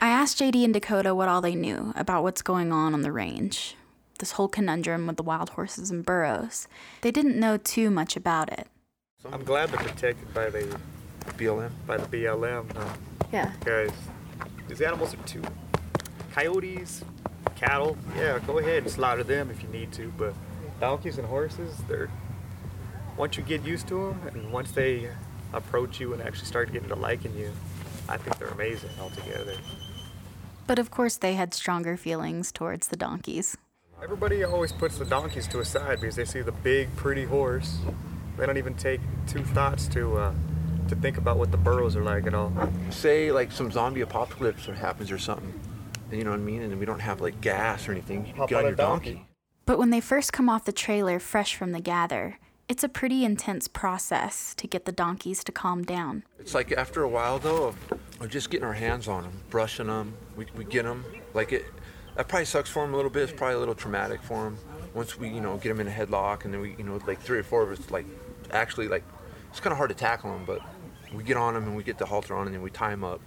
I 0.00 0.08
asked 0.08 0.38
JD 0.38 0.64
and 0.64 0.72
Dakota 0.72 1.14
what 1.14 1.28
all 1.28 1.40
they 1.40 1.54
knew 1.54 1.92
about 1.96 2.22
what's 2.22 2.40
going 2.42 2.72
on 2.72 2.94
on 2.94 3.02
the 3.02 3.12
range. 3.12 3.76
This 4.20 4.32
whole 4.32 4.48
conundrum 4.48 5.06
with 5.06 5.16
the 5.16 5.22
wild 5.22 5.50
horses 5.50 5.90
and 5.90 6.04
burros. 6.04 6.68
They 7.02 7.10
didn't 7.10 7.38
know 7.38 7.56
too 7.56 7.90
much 7.90 8.16
about 8.16 8.52
it. 8.52 8.68
I'm 9.30 9.42
glad 9.44 9.70
they're 9.70 9.80
protected 9.80 10.32
by 10.32 10.50
the 10.50 10.78
BLM. 11.36 11.70
by 11.86 11.96
the 11.96 12.06
BLM. 12.06 12.66
Yeah. 13.32 13.52
Because 13.58 13.90
these 14.68 14.80
animals 14.80 15.14
are 15.14 15.22
too. 15.26 15.42
Coyotes, 16.32 17.02
cattle, 17.56 17.96
yeah, 18.16 18.38
go 18.46 18.58
ahead 18.58 18.84
and 18.84 18.90
slaughter 18.90 19.24
them 19.24 19.50
if 19.50 19.62
you 19.62 19.68
need 19.68 19.92
to. 19.92 20.12
But 20.16 20.34
donkeys 20.80 21.18
and 21.18 21.26
horses, 21.26 21.76
they're. 21.88 22.10
Once 23.16 23.36
you 23.36 23.42
get 23.44 23.64
used 23.64 23.86
to 23.88 23.94
them, 23.94 24.20
and 24.34 24.52
once 24.52 24.72
they 24.72 25.08
approach 25.52 26.00
you 26.00 26.12
and 26.12 26.22
actually 26.22 26.46
start 26.46 26.72
getting 26.72 26.88
to 26.88 26.96
liking 26.96 27.36
you, 27.36 27.52
I 28.08 28.16
think 28.16 28.38
they're 28.38 28.48
amazing 28.48 28.90
altogether. 29.00 29.54
But 30.66 30.78
of 30.78 30.90
course, 30.90 31.16
they 31.16 31.34
had 31.34 31.54
stronger 31.54 31.96
feelings 31.96 32.50
towards 32.50 32.88
the 32.88 32.96
donkeys. 32.96 33.56
Everybody 34.02 34.42
always 34.42 34.72
puts 34.72 34.98
the 34.98 35.04
donkeys 35.04 35.46
to 35.48 35.60
a 35.60 35.64
side 35.64 36.00
because 36.00 36.16
they 36.16 36.24
see 36.24 36.40
the 36.40 36.52
big, 36.52 36.94
pretty 36.96 37.24
horse. 37.24 37.78
They 38.36 38.46
don't 38.46 38.58
even 38.58 38.74
take 38.74 39.00
two 39.28 39.44
thoughts 39.44 39.86
to 39.88 40.16
uh, 40.18 40.32
to 40.88 40.96
think 40.96 41.16
about 41.16 41.38
what 41.38 41.50
the 41.52 41.56
burros 41.56 41.94
are 41.96 42.02
like 42.02 42.26
at 42.26 42.34
all. 42.34 42.52
Say 42.90 43.30
like 43.30 43.52
some 43.52 43.70
zombie 43.70 44.00
apocalypse 44.00 44.68
or 44.68 44.74
happens 44.74 45.10
or 45.12 45.18
something, 45.18 45.52
and 46.10 46.18
you 46.18 46.24
know 46.24 46.30
what 46.30 46.40
I 46.40 46.42
mean, 46.42 46.62
and 46.62 46.78
we 46.80 46.84
don't 46.84 47.00
have 47.00 47.20
like 47.20 47.40
gas 47.40 47.88
or 47.88 47.92
anything. 47.92 48.26
You 48.26 48.34
Hop 48.34 48.48
get 48.48 48.56
on 48.56 48.64
on 48.64 48.70
your 48.70 48.76
donkey. 48.76 49.12
donkey. 49.14 49.26
But 49.66 49.78
when 49.78 49.90
they 49.90 50.00
first 50.00 50.32
come 50.32 50.48
off 50.50 50.64
the 50.64 50.72
trailer 50.72 51.18
fresh 51.18 51.56
from 51.56 51.72
the 51.72 51.80
gather, 51.80 52.38
it's 52.68 52.84
a 52.84 52.88
pretty 52.88 53.24
intense 53.24 53.66
process 53.66 54.54
to 54.56 54.66
get 54.66 54.84
the 54.84 54.92
donkeys 54.92 55.42
to 55.44 55.52
calm 55.52 55.84
down. 55.84 56.22
It's 56.38 56.54
like 56.54 56.72
after 56.72 57.02
a 57.02 57.08
while 57.08 57.38
though 57.38 57.68
of, 57.68 57.76
of 58.20 58.28
just 58.28 58.50
getting 58.50 58.66
our 58.66 58.74
hands 58.74 59.08
on 59.08 59.22
them, 59.22 59.40
brushing 59.48 59.86
them, 59.86 60.14
we, 60.36 60.46
we 60.54 60.64
get 60.64 60.84
them. 60.84 61.04
Like 61.32 61.52
it, 61.52 61.64
that 62.16 62.28
probably 62.28 62.44
sucks 62.44 62.68
for 62.68 62.82
them 62.82 62.92
a 62.92 62.96
little 62.96 63.10
bit. 63.10 63.22
It's 63.22 63.32
probably 63.32 63.56
a 63.56 63.58
little 63.58 63.74
traumatic 63.74 64.22
for 64.22 64.44
them. 64.44 64.58
Once 64.92 65.18
we, 65.18 65.28
you 65.28 65.40
know, 65.40 65.56
get 65.56 65.70
them 65.70 65.80
in 65.80 65.88
a 65.88 65.90
headlock 65.90 66.44
and 66.44 66.52
then 66.52 66.60
we, 66.60 66.74
you 66.76 66.84
know, 66.84 67.00
like 67.06 67.20
three 67.20 67.38
or 67.38 67.42
four 67.42 67.62
of 67.62 67.70
us, 67.70 67.90
like 67.90 68.06
actually 68.50 68.88
like, 68.88 69.02
it's 69.50 69.60
kind 69.60 69.72
of 69.72 69.78
hard 69.78 69.90
to 69.90 69.96
tackle 69.96 70.30
them, 70.30 70.44
but 70.44 70.60
we 71.14 71.24
get 71.24 71.38
on 71.38 71.54
them 71.54 71.64
and 71.64 71.76
we 71.76 71.82
get 71.82 71.96
the 71.96 72.06
halter 72.06 72.36
on 72.36 72.46
and 72.46 72.54
then 72.54 72.62
we 72.62 72.70
tie 72.70 72.90
them 72.90 73.04
up. 73.04 73.20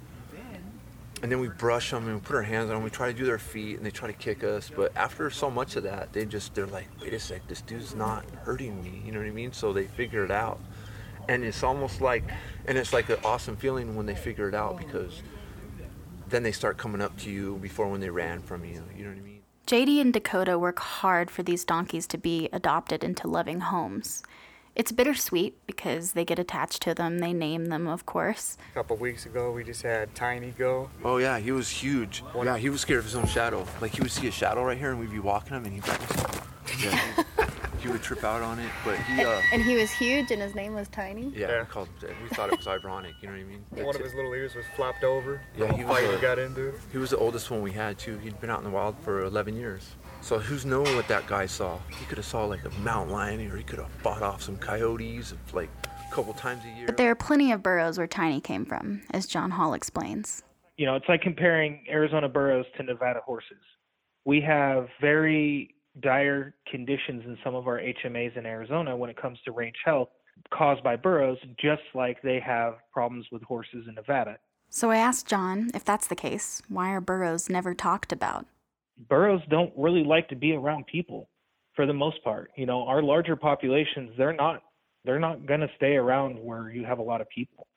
And 1.23 1.31
then 1.31 1.39
we 1.39 1.47
brush 1.47 1.91
them 1.91 2.05
and 2.05 2.15
we 2.15 2.21
put 2.21 2.35
our 2.35 2.43
hands 2.43 2.69
on 2.69 2.75
them. 2.75 2.83
We 2.83 2.91
try 2.91 3.11
to 3.11 3.17
do 3.17 3.25
their 3.25 3.39
feet 3.39 3.77
and 3.77 3.85
they 3.85 3.89
try 3.89 4.07
to 4.07 4.13
kick 4.13 4.43
us. 4.43 4.69
But 4.73 4.95
after 4.95 5.29
so 5.31 5.49
much 5.49 5.75
of 5.75 5.83
that, 5.83 6.13
they 6.13 6.25
just, 6.25 6.53
they're 6.53 6.67
like, 6.67 6.87
wait 7.01 7.13
a 7.13 7.19
sec, 7.19 7.47
this 7.47 7.61
dude's 7.61 7.95
not 7.95 8.23
hurting 8.43 8.83
me. 8.83 9.01
You 9.03 9.11
know 9.11 9.19
what 9.19 9.27
I 9.27 9.31
mean? 9.31 9.51
So 9.51 9.73
they 9.73 9.85
figure 9.85 10.23
it 10.23 10.31
out 10.31 10.59
and 11.27 11.43
it's 11.43 11.63
almost 11.63 12.01
like 12.01 12.23
and 12.65 12.77
it's 12.77 12.93
like 12.93 13.09
an 13.09 13.17
awesome 13.23 13.55
feeling 13.55 13.95
when 13.95 14.05
they 14.05 14.15
figure 14.15 14.47
it 14.47 14.55
out 14.55 14.77
because 14.77 15.21
then 16.29 16.43
they 16.43 16.51
start 16.51 16.77
coming 16.77 17.01
up 17.01 17.15
to 17.17 17.29
you 17.29 17.57
before 17.57 17.87
when 17.87 18.01
they 18.01 18.09
ran 18.09 18.41
from 18.41 18.63
you 18.63 18.83
you 18.95 19.03
know 19.03 19.09
what 19.09 19.17
i 19.17 19.21
mean 19.21 19.33
JD 19.67 19.99
and 19.99 20.13
Dakota 20.13 20.57
work 20.57 20.79
hard 20.79 21.29
for 21.29 21.43
these 21.43 21.65
donkeys 21.65 22.07
to 22.07 22.17
be 22.17 22.47
adopted 22.53 23.03
into 23.03 23.27
loving 23.27 23.59
homes. 23.59 24.23
It's 24.77 24.91
bittersweet 24.91 25.55
because 25.65 26.11
they 26.11 26.23
get 26.23 26.37
attached 26.37 26.83
to 26.83 26.93
them, 26.93 27.17
they 27.17 27.33
name 27.33 27.65
them, 27.65 27.87
of 27.87 28.05
course. 28.05 28.57
A 28.71 28.73
couple 28.75 28.95
weeks 28.97 29.25
ago, 29.25 29.51
we 29.51 29.63
just 29.63 29.81
had 29.81 30.13
Tiny 30.13 30.51
go. 30.51 30.91
oh 31.03 31.17
yeah 31.17 31.39
he 31.39 31.51
was 31.51 31.67
huge 31.67 32.23
yeah 32.35 32.57
he 32.57 32.69
was 32.69 32.81
scared 32.81 32.99
of 32.99 33.05
his 33.05 33.15
own 33.15 33.25
shadow 33.25 33.65
like 33.81 33.93
he 33.95 34.01
would 34.01 34.11
see 34.11 34.27
a 34.27 34.31
shadow 34.31 34.63
right 34.63 34.77
here 34.77 34.91
and 34.91 34.99
we'd 34.99 35.09
be 35.11 35.17
walking 35.19 35.55
him 35.57 35.65
and 35.65 35.73
he'd 35.73 35.83
be 35.83 35.89
like, 35.89 36.01
yeah, 36.83 37.23
he, 37.79 37.81
he 37.81 37.87
would 37.89 38.03
trip 38.03 38.23
out 38.23 38.43
on 38.43 38.59
it 38.59 38.69
but 38.85 38.95
he 38.99 39.23
uh 39.23 39.41
And 39.51 39.63
he 39.63 39.75
was 39.75 39.91
huge 39.91 40.29
and 40.31 40.41
his 40.41 40.53
name 40.53 40.75
was 40.75 40.87
Tiny. 40.89 41.31
yeah, 41.35 41.47
Yeah. 41.49 41.59
We, 41.61 41.65
called, 41.65 41.89
we 42.23 42.29
thought 42.35 42.51
it 42.53 42.57
was 42.57 42.67
ironic 42.67 43.13
you 43.21 43.29
know 43.29 43.33
what 43.33 43.41
i 43.41 43.45
mean 43.45 43.65
One 43.85 43.95
of 43.95 44.01
his 44.01 44.13
little 44.13 44.33
ears 44.33 44.53
was 44.53 44.65
flopped 44.75 45.03
over. 45.03 45.41
Yeah, 45.57 45.71
he 45.73 45.81
whole 45.81 45.89
was 45.89 45.97
fight 46.01 46.09
a- 46.11 46.15
we 46.15 46.21
got 46.21 46.37
into. 46.39 46.73
he 46.91 46.99
was 46.99 47.09
the 47.09 47.17
oldest 47.17 47.49
one 47.49 47.61
we 47.63 47.71
had 47.71 47.97
too 47.97 48.17
he'd 48.19 48.39
been 48.39 48.51
out 48.51 48.59
in 48.59 48.63
the 48.65 48.69
wild 48.71 48.95
for 48.99 49.23
11 49.25 49.55
years 49.57 49.95
so 50.21 50.39
who's 50.39 50.65
knowing 50.65 50.95
what 50.95 51.07
that 51.07 51.25
guy 51.27 51.45
saw 51.45 51.77
he 51.99 52.05
could 52.05 52.17
have 52.17 52.25
saw 52.25 52.45
like 52.45 52.63
a 52.65 52.69
mountain 52.79 53.13
lion 53.13 53.51
or 53.51 53.57
he 53.57 53.63
could 53.63 53.79
have 53.79 53.89
fought 54.03 54.21
off 54.21 54.41
some 54.41 54.57
coyotes 54.57 55.33
like 55.53 55.69
a 55.85 56.13
couple 56.15 56.33
times 56.33 56.63
a 56.65 56.77
year 56.77 56.85
But 56.85 56.97
there 56.97 57.11
are 57.11 57.15
plenty 57.15 57.51
of 57.51 57.61
burros 57.63 57.97
where 57.97 58.07
Tiny 58.07 58.39
came 58.41 58.65
from, 58.65 59.01
as 59.11 59.25
John 59.27 59.51
Hall 59.51 59.73
explains. 59.73 60.43
you 60.77 60.85
know, 60.85 60.95
it's 60.95 61.07
like 61.09 61.21
comparing 61.21 61.83
Arizona 61.89 62.29
burros 62.29 62.65
to 62.77 62.83
Nevada 62.83 63.19
horses. 63.25 63.57
We 64.25 64.41
have 64.41 64.87
very 65.01 65.75
dire 66.01 66.53
conditions 66.69 67.23
in 67.25 67.37
some 67.43 67.55
of 67.55 67.67
our 67.67 67.79
HMAs 67.79 68.37
in 68.37 68.45
Arizona 68.45 68.95
when 68.95 69.09
it 69.09 69.17
comes 69.21 69.39
to 69.45 69.51
range 69.51 69.75
health 69.83 70.09
caused 70.53 70.83
by 70.83 70.95
burros, 70.95 71.37
just 71.59 71.81
like 71.95 72.21
they 72.21 72.39
have 72.39 72.75
problems 72.93 73.25
with 73.31 73.41
horses 73.43 73.85
in 73.87 73.95
Nevada. 73.95 74.37
So 74.69 74.91
I 74.91 74.97
asked 74.97 75.27
John 75.27 75.71
if 75.73 75.83
that's 75.83 76.07
the 76.07 76.15
case, 76.15 76.61
why 76.69 76.89
are 76.91 77.01
burros 77.01 77.49
never 77.49 77.73
talked 77.73 78.11
about? 78.11 78.45
Burros 79.09 79.41
don't 79.49 79.73
really 79.77 80.03
like 80.03 80.27
to 80.29 80.35
be 80.35 80.53
around 80.53 80.87
people 80.87 81.29
for 81.75 81.85
the 81.85 81.93
most 81.93 82.23
part. 82.23 82.51
You 82.55 82.65
know, 82.65 82.87
our 82.87 83.01
larger 83.01 83.35
populations, 83.35 84.11
they're 84.17 84.33
not 84.33 84.63
they're 85.05 85.19
not 85.19 85.45
going 85.45 85.61
to 85.61 85.69
stay 85.77 85.95
around 85.95 86.37
where 86.39 86.69
you 86.69 86.83
have 86.85 86.99
a 86.99 87.03
lot 87.03 87.21
of 87.21 87.29
people. 87.29 87.67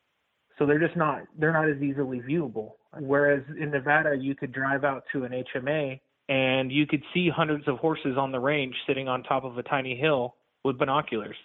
So 0.58 0.66
they're 0.66 0.80
just 0.80 0.96
not 0.96 1.22
they're 1.38 1.52
not 1.52 1.68
as 1.68 1.82
easily 1.82 2.20
viewable. 2.20 2.72
Whereas 2.98 3.42
in 3.58 3.70
Nevada, 3.70 4.16
you 4.18 4.34
could 4.34 4.52
drive 4.52 4.84
out 4.84 5.04
to 5.12 5.24
an 5.24 5.44
HMA 5.54 6.00
and 6.28 6.72
you 6.72 6.86
could 6.86 7.02
see 7.14 7.28
hundreds 7.28 7.68
of 7.68 7.78
horses 7.78 8.16
on 8.18 8.32
the 8.32 8.40
range 8.40 8.74
sitting 8.86 9.08
on 9.08 9.22
top 9.22 9.44
of 9.44 9.58
a 9.58 9.62
tiny 9.62 9.96
hill 9.96 10.36
with 10.64 10.78
binoculars. 10.78 11.36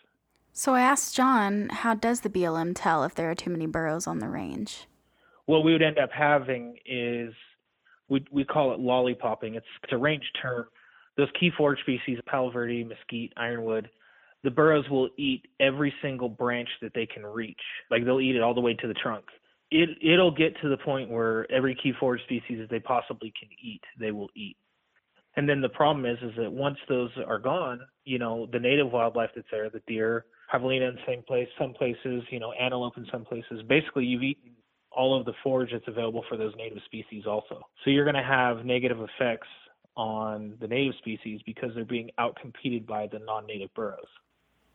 So 0.53 0.73
I 0.73 0.81
asked 0.81 1.15
John, 1.15 1.69
how 1.69 1.95
does 1.95 2.21
the 2.21 2.29
BLM 2.29 2.73
tell 2.73 3.03
if 3.03 3.13
there 3.13 3.29
are 3.29 3.35
too 3.35 3.49
many 3.49 3.67
burros 3.67 4.07
on 4.07 4.19
the 4.19 4.29
range? 4.29 4.87
what 5.45 5.63
we 5.63 5.71
would 5.71 5.81
end 5.81 5.99
up 5.99 6.09
having 6.11 6.77
is 6.85 7.33
we 8.09 8.25
we 8.31 8.43
call 8.43 8.73
it 8.73 8.79
lollipopping. 8.79 9.55
It's, 9.55 9.65
it's 9.83 9.93
a 9.93 9.97
range 9.97 10.23
term. 10.41 10.65
Those 11.17 11.29
key 11.39 11.51
forage 11.57 11.79
species, 11.81 12.19
palo 12.27 12.51
verde, 12.51 12.83
mesquite, 12.83 13.33
ironwood, 13.37 13.89
the 14.43 14.51
burros 14.51 14.87
will 14.89 15.09
eat 15.17 15.47
every 15.59 15.93
single 16.01 16.29
branch 16.29 16.69
that 16.81 16.91
they 16.93 17.05
can 17.05 17.25
reach. 17.25 17.59
Like 17.89 18.05
they'll 18.05 18.21
eat 18.21 18.35
it 18.35 18.41
all 18.41 18.53
the 18.53 18.61
way 18.61 18.73
to 18.75 18.87
the 18.87 18.93
trunk. 18.93 19.25
It 19.71 19.89
it'll 20.01 20.31
get 20.31 20.59
to 20.61 20.69
the 20.69 20.77
point 20.77 21.09
where 21.09 21.51
every 21.51 21.75
key 21.75 21.93
forage 21.99 22.21
species 22.23 22.59
that 22.59 22.69
they 22.69 22.79
possibly 22.79 23.33
can 23.39 23.49
eat, 23.63 23.81
they 23.99 24.11
will 24.11 24.29
eat. 24.35 24.57
And 25.37 25.49
then 25.49 25.59
the 25.59 25.69
problem 25.69 26.05
is, 26.05 26.17
is 26.21 26.31
that 26.37 26.51
once 26.51 26.77
those 26.87 27.09
are 27.27 27.39
gone, 27.39 27.81
you 28.05 28.19
know, 28.19 28.47
the 28.53 28.59
native 28.59 28.91
wildlife 28.91 29.31
that's 29.35 29.47
there, 29.51 29.69
the 29.69 29.81
deer, 29.87 30.25
javelina 30.53 30.89
in 30.89 30.95
the 30.95 31.01
same 31.07 31.23
place, 31.23 31.47
some 31.59 31.73
places, 31.73 32.23
you 32.29 32.39
know, 32.39 32.53
antelope 32.53 32.97
in 32.97 33.05
some 33.11 33.25
places. 33.25 33.61
Basically, 33.67 34.05
you've 34.05 34.23
eaten 34.23 34.51
all 34.95 35.17
of 35.19 35.25
the 35.25 35.33
forage 35.43 35.71
that's 35.71 35.87
available 35.87 36.23
for 36.29 36.37
those 36.37 36.53
native 36.55 36.79
species 36.85 37.25
also. 37.27 37.67
So 37.83 37.89
you're 37.89 38.05
going 38.05 38.15
to 38.15 38.23
have 38.23 38.65
negative 38.65 38.99
effects 39.01 39.47
on 39.95 40.55
the 40.59 40.67
native 40.67 40.95
species 40.97 41.41
because 41.45 41.71
they're 41.75 41.85
being 41.85 42.09
outcompeted 42.19 42.85
by 42.85 43.07
the 43.07 43.19
non-native 43.19 43.73
burros. 43.73 44.07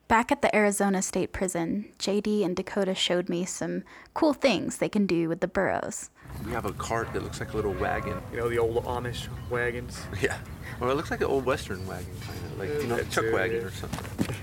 Back 0.09 0.33
at 0.33 0.43
the 0.43 0.55
Arizona 0.55 1.03
State 1.03 1.33
Prison, 1.33 1.87
JD 1.99 2.45
and 2.45 2.57
Dakota 2.57 2.95
showed 2.95 3.29
me 3.29 3.45
some 3.45 3.85
cool 4.15 4.33
things 4.33 4.79
they 4.79 4.89
can 4.89 5.07
do 5.07 5.29
with 5.29 5.41
the 5.41 5.47
burros. 5.47 6.11
we 6.45 6.53
have 6.53 6.65
a 6.65 6.73
cart 6.73 7.13
that 7.13 7.23
looks 7.23 7.39
like 7.39 7.53
a 7.53 7.57
little 7.57 7.75
wagon 7.75 8.21
You 8.33 8.39
know, 8.39 8.49
the 8.49 8.59
old 8.59 8.85
Amish 8.85 9.29
wagons. 9.51 10.03
yeah 10.21 10.39
well 10.81 10.91
it 10.91 10.95
looks 10.95 11.11
like 11.11 11.21
an 11.21 11.27
old 11.27 11.45
western 11.45 11.87
wagon 11.87 12.13
kind 12.23 12.39
of 12.39 12.59
like 12.59 12.69
you 12.83 12.87
know 12.89 12.97
a 12.97 13.05
chuck 13.05 13.25
it, 13.25 13.35
wagon 13.35 13.61
yeah. 13.61 13.67
or 13.67 13.71
something 13.71 14.37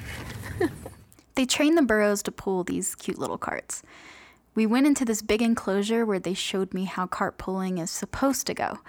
They 1.37 1.45
train 1.45 1.75
the 1.75 1.83
burros 1.83 2.23
to 2.23 2.31
pull 2.31 2.63
these 2.63 2.95
cute 2.95 3.19
little 3.19 3.37
carts. 3.37 3.83
We 4.57 4.65
went 4.65 4.87
into 4.87 5.05
this 5.05 5.21
big 5.21 5.43
enclosure 5.43 6.03
where 6.03 6.17
they 6.17 6.33
showed 6.33 6.73
me 6.73 6.85
how 6.85 7.05
cart 7.05 7.37
pulling 7.37 7.77
is 7.77 7.91
supposed 7.91 8.47
to 8.47 8.55
go, 8.55 8.79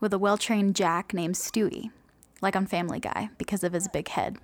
with 0.00 0.12
a 0.12 0.18
well 0.18 0.36
trained 0.36 0.74
jack 0.74 1.14
named 1.14 1.36
Stewie, 1.36 1.92
like 2.40 2.56
on 2.56 2.66
Family 2.66 2.98
Guy, 2.98 3.30
because 3.38 3.62
of 3.62 3.72
his 3.72 3.86
big 3.86 4.08
head. 4.08 4.38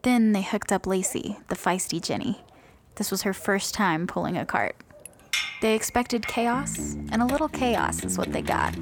Then 0.00 0.32
they 0.32 0.40
hooked 0.40 0.72
up 0.72 0.86
Lacey, 0.86 1.36
the 1.48 1.54
feisty 1.54 2.00
Jenny. 2.00 2.40
This 2.94 3.10
was 3.10 3.24
her 3.24 3.34
first 3.34 3.74
time 3.74 4.06
pulling 4.06 4.38
a 4.38 4.46
cart. 4.46 4.76
They 5.60 5.74
expected 5.74 6.26
chaos, 6.26 6.94
and 7.12 7.20
a 7.20 7.26
little 7.26 7.48
chaos 7.50 8.02
is 8.02 8.16
what 8.16 8.32
they 8.32 8.40
got. 8.40 8.74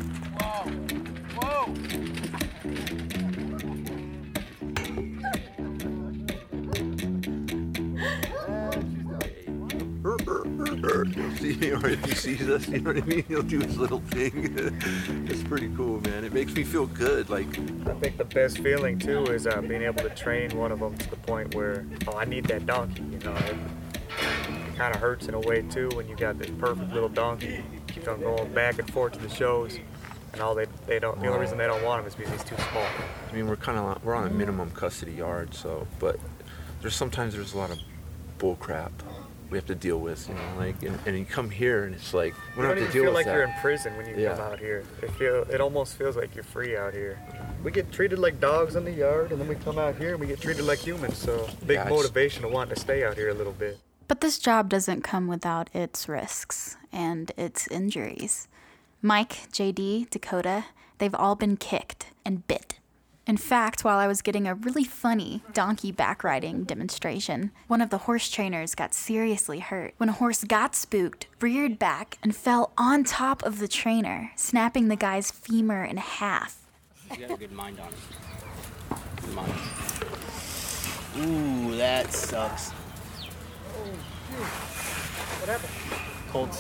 He'll 11.05 11.37
see 11.37 11.57
me, 11.57 11.71
or 11.73 11.87
if 11.89 12.05
he 12.05 12.15
sees 12.15 12.49
us, 12.49 12.69
you 12.69 12.81
know 12.81 12.93
what 12.93 13.03
I 13.03 13.07
mean? 13.07 13.25
He'll 13.29 13.43
do 13.43 13.61
his 13.61 13.77
little 13.77 14.01
thing. 14.01 14.55
it's 15.29 15.43
pretty 15.43 15.71
cool, 15.77 16.01
man. 16.03 16.25
It 16.25 16.33
makes 16.33 16.55
me 16.55 16.65
feel 16.65 16.87
good. 16.87 17.31
Like, 17.31 17.49
I 17.89 17.95
think 17.95 18.17
the 18.17 18.25
best 18.25 18.59
feeling 18.59 18.99
too 18.99 19.25
is 19.27 19.47
uh, 19.47 19.61
being 19.61 19.83
able 19.83 20.03
to 20.03 20.11
train 20.11 20.57
one 20.57 20.73
of 20.73 20.81
them 20.81 20.97
to 20.97 21.11
the 21.11 21.17
point 21.17 21.55
where, 21.55 21.87
oh, 22.09 22.17
I 22.17 22.25
need 22.25 22.45
that 22.47 22.67
donkey. 22.67 23.03
You 23.03 23.19
know, 23.19 23.35
it, 23.35 23.57
it 24.19 24.77
kind 24.77 24.95
of 24.95 25.01
hurts 25.01 25.29
in 25.29 25.35
a 25.35 25.41
way 25.41 25.63
too 25.63 25.89
when 25.95 26.09
you 26.09 26.17
got 26.17 26.39
this 26.39 26.51
perfect 26.59 26.93
little 26.93 27.09
donkey. 27.09 27.65
Keeps 27.89 28.09
on 28.09 28.21
going 28.21 28.53
back 28.53 28.79
and 28.79 28.91
forth 28.93 29.13
to 29.13 29.19
the 29.21 29.29
shows, 29.29 29.79
and 30.33 30.43
all 30.43 30.55
they 30.55 30.67
they 30.87 30.99
don't. 30.99 31.21
The 31.21 31.29
only 31.29 31.41
reason 31.41 31.59
they 31.59 31.67
don't 31.67 31.85
want 31.85 32.03
him 32.03 32.09
is 32.09 32.15
because 32.15 32.33
he's 32.33 32.45
too 32.45 32.57
small. 32.71 32.87
I 33.31 33.35
mean, 33.35 33.47
we're 33.47 33.57
kind 33.57 33.79
of 33.79 34.05
we're 34.05 34.15
on 34.15 34.27
a 34.27 34.31
minimum 34.31 34.71
custody 34.71 35.13
yard, 35.13 35.55
so 35.55 35.87
but 36.01 36.19
there's 36.81 36.97
sometimes 36.97 37.35
there's 37.35 37.55
a 37.55 37.59
lot 37.59 37.71
of 37.71 37.79
bull 38.39 38.57
crap 38.57 38.93
we 39.55 39.59
have 39.59 39.67
to 39.67 39.75
deal 39.77 40.01
with, 40.01 40.29
you 40.29 40.35
know, 40.35 40.41
like 40.59 40.83
and, 40.83 40.99
and 41.07 41.17
you 41.17 41.25
come 41.25 41.49
here 41.49 41.85
and 41.85 41.95
it's 41.95 42.13
like 42.13 42.35
we 42.35 42.63
You 42.65 42.69
don't 42.69 42.75
don't 42.75 42.79
have 42.79 42.87
to 42.89 42.93
deal 42.93 43.03
feel 43.05 43.13
with 43.15 43.25
like 43.25 43.27
you're 43.27 43.45
in 43.45 43.53
prison 43.61 43.97
when 43.97 44.05
you 44.09 44.17
Yeah. 44.17 44.31
come 44.35 44.41
out 44.41 44.59
here. 44.59 44.83
It 45.01 45.13
feel 45.13 45.43
it 45.49 45.61
almost 45.61 45.95
feels 45.97 46.17
like 46.17 46.35
you're 46.35 46.43
free 46.43 46.77
out 46.77 46.93
here. 46.93 47.21
We 47.63 47.71
get 47.71 47.93
treated 47.93 48.19
like 48.19 48.41
dogs 48.41 48.75
in 48.75 48.85
the 48.85 48.91
yard, 48.91 49.31
and 49.31 49.41
then 49.41 49.47
we 49.47 49.55
come 49.55 49.79
out 49.79 49.95
here 49.95 50.11
and 50.11 50.21
we 50.21 50.27
get 50.27 50.41
treated 50.41 50.65
like 50.65 50.81
humans. 50.81 51.19
So 51.19 51.49
big 51.67 51.77
Yeah, 51.77 51.83
it's- 51.87 51.91
motivation 51.91 52.43
to 52.43 52.49
want 52.49 52.71
to 52.71 52.77
stay 52.77 53.05
out 53.05 53.15
here 53.15 53.29
a 53.29 53.35
little 53.35 53.53
bit. 53.53 53.79
But 54.09 54.21
this 54.23 54.41
job 54.41 54.69
doesn't 54.69 55.03
come 55.03 55.29
without 55.29 55.71
its 55.73 56.09
risks 56.09 56.77
and 56.93 57.31
its 57.37 57.69
injuries. 57.69 58.49
Mike, 59.03 59.49
JD, 59.53 60.11
Dakota, 60.11 60.65
they've 60.99 61.15
all 61.15 61.37
been 61.37 61.57
kicked 61.57 62.09
and 62.25 62.45
bit. 62.49 62.81
In 63.26 63.38
fact, 63.38 63.85
while 63.85 63.97
I 63.97 64.07
was 64.07 64.21
getting 64.21 64.47
a 64.47 64.54
really 64.54 64.85
funny 64.85 65.43
donkey 65.54 65.90
back 65.90 66.23
riding 66.23 66.64
demonstration, 66.64 67.52
one 67.69 67.81
of 67.81 67.88
the 67.88 67.99
horse 67.99 68.31
trainers 68.31 68.75
got 68.75 68.93
seriously 68.93 69.61
hurt 69.61 69.95
when 69.97 70.11
a 70.11 70.12
horse 70.12 70.45
got 70.45 70.75
spooked, 70.75 71.26
reared 71.40 71.78
back, 71.78 72.19
and 72.23 72.37
fell 72.37 72.75
on 72.76 73.02
top 73.02 73.43
of 73.43 73.61
the 73.61 73.69
trainer, 73.69 74.31
snapping 74.37 74.88
the 74.88 74.97
guy's 74.97 75.31
femur 75.31 75.85
in 75.85 75.97
half. 75.97 76.66
You 77.11 77.26
got 77.26 77.37
a 77.37 77.38
good 77.38 77.52
mind 77.52 77.81
on 77.81 77.88
it. 77.88 77.95
Good 79.23 79.35
mind. 79.35 79.52
Ooh, 81.16 81.76
that 81.76 82.12
sucks. 82.12 82.73
Oh, 83.75 83.88
what 85.40 85.49
happened? 85.49 86.04
Cold 86.35 86.53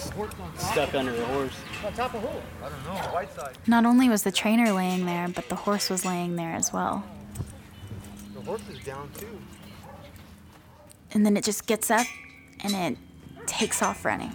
stuck 0.56 0.94
under 0.94 1.10
the 1.10 1.26
horse. 1.26 1.56
On 1.84 1.92
top 1.94 2.14
of 2.14 2.20
who? 2.20 2.28
I 2.64 2.68
don't 2.68 2.84
know. 2.84 2.92
White 3.12 3.32
side. 3.34 3.58
Not 3.66 3.84
only 3.84 4.08
was 4.08 4.22
the 4.22 4.30
trainer 4.30 4.70
laying 4.70 5.04
there, 5.04 5.26
but 5.26 5.48
the 5.48 5.56
horse 5.56 5.90
was 5.90 6.04
laying 6.04 6.36
there 6.36 6.52
as 6.54 6.72
well. 6.72 7.04
The 8.34 8.40
horse 8.42 8.62
is 8.70 8.78
down 8.84 9.10
too. 9.18 9.36
And 11.12 11.26
then 11.26 11.36
it 11.36 11.42
just 11.42 11.66
gets 11.66 11.90
up 11.90 12.06
and 12.60 12.72
it 12.72 12.98
takes 13.48 13.82
off 13.82 14.04
running. 14.04 14.32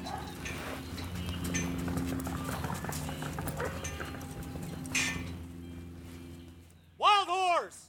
Wild 6.97 7.29
horse! 7.29 7.85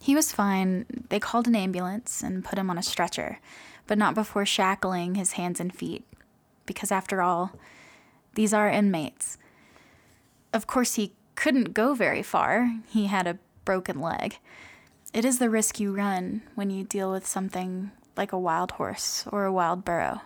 He 0.00 0.14
was 0.14 0.32
fine. 0.32 0.86
They 1.10 1.20
called 1.20 1.46
an 1.46 1.54
ambulance 1.54 2.22
and 2.22 2.42
put 2.42 2.58
him 2.58 2.70
on 2.70 2.78
a 2.78 2.82
stretcher, 2.82 3.40
but 3.86 3.98
not 3.98 4.14
before 4.14 4.46
shackling 4.46 5.14
his 5.14 5.32
hands 5.32 5.60
and 5.60 5.74
feet. 5.74 6.04
Because 6.66 6.92
after 6.92 7.22
all, 7.22 7.52
these 8.34 8.54
are 8.54 8.68
inmates. 8.68 9.38
Of 10.52 10.66
course, 10.66 10.94
he 10.94 11.14
couldn't 11.34 11.74
go 11.74 11.94
very 11.94 12.22
far. 12.22 12.80
He 12.88 13.06
had 13.06 13.26
a 13.26 13.38
broken 13.64 14.00
leg. 14.00 14.38
It 15.12 15.24
is 15.24 15.38
the 15.38 15.50
risk 15.50 15.78
you 15.78 15.92
run 15.92 16.42
when 16.54 16.70
you 16.70 16.84
deal 16.84 17.10
with 17.10 17.26
something 17.26 17.90
like 18.16 18.32
a 18.32 18.38
wild 18.38 18.72
horse 18.72 19.26
or 19.30 19.44
a 19.44 19.52
wild 19.52 19.84
burro. 19.84 20.22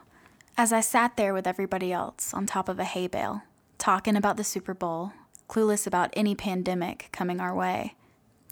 As 0.57 0.73
I 0.73 0.81
sat 0.81 1.17
there 1.17 1.35
with 1.35 1.47
everybody 1.47 1.93
else 1.93 2.33
on 2.33 2.47
top 2.47 2.69
of 2.69 2.79
a 2.79 2.85
hay 2.85 3.07
bale, 3.07 3.43
talking 3.79 4.17
about 4.17 4.37
the 4.37 4.45
Super 4.45 4.75
Bowl, 4.75 5.13
clueless 5.49 5.87
about 5.87 6.11
any 6.15 6.35
pandemic 6.35 7.09
coming 7.13 7.41
our 7.41 7.55
way, 7.55 7.95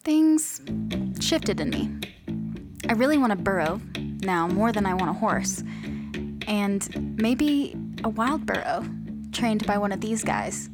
things 0.02 0.61
shifted 1.20 1.61
in 1.61 1.70
me. 1.70 1.90
I 2.88 2.92
really 2.92 3.16
want 3.16 3.32
a 3.32 3.37
burro 3.37 3.80
now 4.25 4.49
more 4.49 4.73
than 4.73 4.87
I 4.87 4.95
want 4.95 5.11
a 5.11 5.14
horse. 5.14 5.62
And 6.47 7.16
maybe 7.21 7.76
a 8.02 8.09
wild 8.09 8.47
burro 8.47 8.85
trained 9.33 9.66
by 9.66 9.78
one 9.78 9.93
of 9.93 10.00
these 10.00 10.25
guys. 10.25 10.71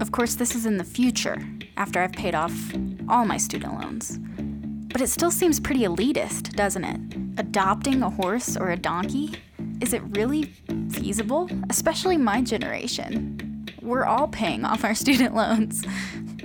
Of 0.00 0.12
course, 0.12 0.34
this 0.34 0.54
is 0.54 0.66
in 0.66 0.76
the 0.76 0.84
future, 0.84 1.38
after 1.76 2.00
I've 2.00 2.12
paid 2.12 2.34
off 2.34 2.52
all 3.08 3.24
my 3.24 3.36
student 3.36 3.80
loans. 3.80 4.18
But 4.92 5.00
it 5.00 5.08
still 5.08 5.30
seems 5.30 5.60
pretty 5.60 5.82
elitist, 5.82 6.54
doesn't 6.54 6.84
it? 6.84 7.00
Adopting 7.38 8.02
a 8.02 8.10
horse 8.10 8.56
or 8.56 8.70
a 8.70 8.76
donkey? 8.76 9.34
Is 9.80 9.92
it 9.92 10.02
really 10.16 10.44
feasible? 10.90 11.50
Especially 11.68 12.16
my 12.16 12.40
generation. 12.42 13.66
We're 13.82 14.04
all 14.04 14.28
paying 14.28 14.64
off 14.64 14.84
our 14.84 14.94
student 15.04 15.34
loans. 15.34 15.84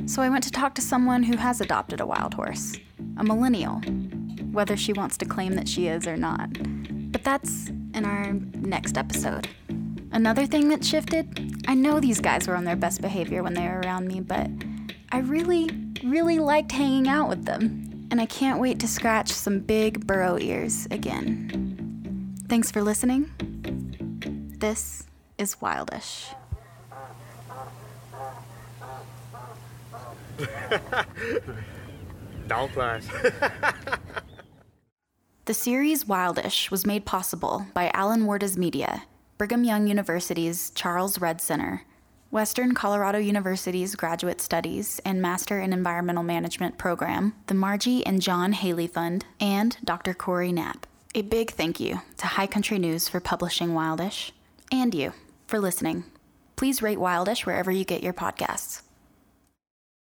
So 0.05 0.21
I 0.21 0.29
went 0.29 0.43
to 0.45 0.51
talk 0.51 0.75
to 0.75 0.81
someone 0.81 1.23
who 1.23 1.37
has 1.37 1.61
adopted 1.61 2.01
a 2.01 2.05
wild 2.05 2.33
horse, 2.33 2.77
a 3.17 3.23
millennial, 3.23 3.81
whether 4.51 4.77
she 4.77 4.93
wants 4.93 5.17
to 5.17 5.25
claim 5.25 5.53
that 5.53 5.67
she 5.67 5.87
is 5.87 6.07
or 6.07 6.17
not. 6.17 6.49
But 7.11 7.23
that's 7.23 7.69
in 7.93 8.05
our 8.05 8.33
next 8.33 8.97
episode. 8.97 9.47
Another 10.11 10.45
thing 10.45 10.69
that 10.69 10.83
shifted 10.83 11.51
I 11.67 11.73
know 11.73 11.99
these 11.99 12.19
guys 12.19 12.47
were 12.47 12.55
on 12.55 12.65
their 12.65 12.75
best 12.75 13.01
behavior 13.01 13.43
when 13.43 13.53
they 13.53 13.67
were 13.67 13.81
around 13.81 14.07
me, 14.07 14.19
but 14.19 14.49
I 15.11 15.19
really, 15.19 15.69
really 16.03 16.39
liked 16.39 16.71
hanging 16.71 17.07
out 17.07 17.29
with 17.29 17.45
them. 17.45 18.07
And 18.09 18.19
I 18.19 18.25
can't 18.25 18.59
wait 18.59 18.79
to 18.79 18.87
scratch 18.87 19.31
some 19.31 19.59
big 19.59 20.05
burro 20.05 20.37
ears 20.39 20.87
again. 20.91 22.35
Thanks 22.49 22.71
for 22.71 22.81
listening. 22.81 23.31
This 24.59 25.03
is 25.37 25.55
Wildish. 25.55 26.33
Down 32.47 32.69
class. 32.69 33.07
The 35.45 35.55
series 35.55 36.03
Wildish 36.03 36.69
was 36.69 36.85
made 36.85 37.03
possible 37.03 37.65
by 37.73 37.89
Alan 37.95 38.25
Warda's 38.25 38.59
Media, 38.59 39.05
Brigham 39.39 39.63
Young 39.63 39.87
University's 39.87 40.69
Charles 40.75 41.19
Redd 41.19 41.41
Center, 41.41 41.83
Western 42.29 42.75
Colorado 42.75 43.17
University's 43.17 43.95
Graduate 43.95 44.39
Studies 44.39 45.01
and 45.03 45.19
Master 45.19 45.59
in 45.59 45.73
Environmental 45.73 46.21
Management 46.21 46.77
program, 46.77 47.33
the 47.47 47.55
Margie 47.55 48.05
and 48.05 48.21
John 48.21 48.53
Haley 48.53 48.85
Fund, 48.85 49.25
and 49.39 49.77
Dr. 49.83 50.13
Corey 50.13 50.51
Knapp. 50.51 50.85
A 51.15 51.23
big 51.23 51.49
thank 51.49 51.79
you 51.79 52.01
to 52.17 52.27
High 52.27 52.45
Country 52.45 52.77
News 52.77 53.09
for 53.09 53.19
publishing 53.19 53.69
Wildish, 53.69 54.29
and 54.71 54.93
you 54.93 55.11
for 55.47 55.59
listening. 55.59 56.03
Please 56.55 56.83
rate 56.83 56.99
Wildish 56.99 57.47
wherever 57.47 57.71
you 57.71 57.83
get 57.83 58.03
your 58.03 58.13
podcasts. 58.13 58.83